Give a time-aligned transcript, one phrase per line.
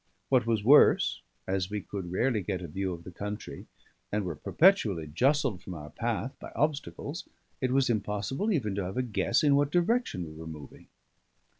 [0.29, 3.67] What was worse, as we could rarely get a view of the country,
[4.11, 7.29] and were perpetually justled from our path by obstacles,
[7.61, 10.87] it was impossible even to have a guess in what direction we were moving.